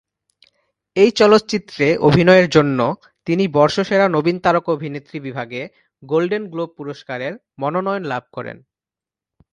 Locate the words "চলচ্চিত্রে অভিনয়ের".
1.11-2.47